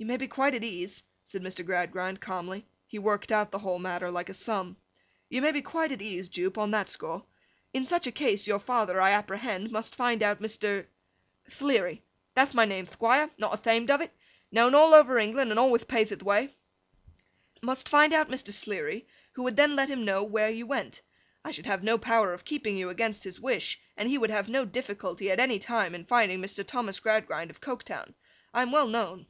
'You 0.00 0.06
may 0.06 0.16
be 0.16 0.28
quite 0.28 0.54
at 0.54 0.62
ease,' 0.62 1.02
said 1.24 1.42
Mr. 1.42 1.66
Gradgrind, 1.66 2.20
calmly; 2.20 2.64
he 2.86 3.00
worked 3.00 3.32
out 3.32 3.50
the 3.50 3.58
whole 3.58 3.80
matter 3.80 4.08
like 4.12 4.28
a 4.28 4.32
sum: 4.32 4.76
'you 5.28 5.42
may 5.42 5.50
be 5.50 5.60
quite 5.60 5.90
at 5.90 6.00
ease, 6.00 6.28
Jupe, 6.28 6.56
on 6.56 6.70
that 6.70 6.88
score. 6.88 7.24
In 7.74 7.84
such 7.84 8.06
a 8.06 8.12
case, 8.12 8.46
your 8.46 8.60
father, 8.60 9.00
I 9.00 9.10
apprehend, 9.10 9.72
must 9.72 9.96
find 9.96 10.22
out 10.22 10.40
Mr.—' 10.40 10.86
'Thleary. 11.50 12.00
Thath 12.36 12.54
my 12.54 12.64
name, 12.64 12.86
Thquire. 12.86 13.28
Not 13.38 13.52
athamed 13.52 13.90
of 13.90 14.00
it. 14.00 14.12
Known 14.52 14.76
all 14.76 14.94
over 14.94 15.18
England, 15.18 15.50
and 15.50 15.58
alwayth 15.58 15.88
paythe 15.88 16.12
ith 16.12 16.22
way.' 16.22 16.54
'Must 17.60 17.88
find 17.88 18.12
out 18.12 18.30
Mr. 18.30 18.52
Sleary, 18.52 19.04
who 19.32 19.42
would 19.42 19.56
then 19.56 19.74
let 19.74 19.90
him 19.90 20.04
know 20.04 20.22
where 20.22 20.50
you 20.50 20.64
went. 20.64 21.02
I 21.44 21.50
should 21.50 21.66
have 21.66 21.82
no 21.82 21.98
power 21.98 22.32
of 22.32 22.44
keeping 22.44 22.76
you 22.76 22.88
against 22.88 23.24
his 23.24 23.40
wish, 23.40 23.80
and 23.96 24.08
he 24.08 24.16
would 24.16 24.30
have 24.30 24.48
no 24.48 24.64
difficulty, 24.64 25.28
at 25.28 25.40
any 25.40 25.58
time, 25.58 25.92
in 25.92 26.04
finding 26.04 26.40
Mr. 26.40 26.64
Thomas 26.64 27.00
Gradgrind 27.00 27.50
of 27.50 27.60
Coketown. 27.60 28.14
I 28.54 28.62
am 28.62 28.70
well 28.70 28.86
known. 28.86 29.26